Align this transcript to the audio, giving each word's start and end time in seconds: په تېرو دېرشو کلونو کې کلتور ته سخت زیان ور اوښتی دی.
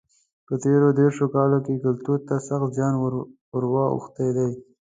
په 0.47 0.53
تېرو 0.63 0.87
دېرشو 0.99 1.25
کلونو 1.33 1.59
کې 1.65 1.81
کلتور 1.85 2.19
ته 2.27 2.35
سخت 2.47 2.69
زیان 2.77 2.93
ور 3.59 3.63
اوښتی 3.93 4.29
دی. 4.35 4.49